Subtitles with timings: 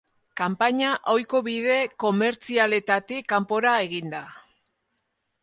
[0.39, 4.25] Kanpaina ohiko bide komertzialetatik kanpora egin da.